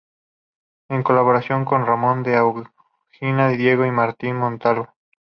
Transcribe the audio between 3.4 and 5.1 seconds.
y Diego Martín Montalvo.